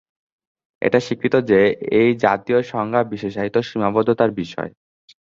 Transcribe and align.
এটা 0.81 0.99
স্বীকৃত 0.99 1.35
যে, 1.41 1.59
এই 1.91 2.09
জাতীয় 2.17 2.59
সংজ্ঞা 2.63 3.01
বিশেষায়িত 3.03 3.55
সীমাবদ্ধতার 3.59 4.31
বিষয়। 4.31 4.71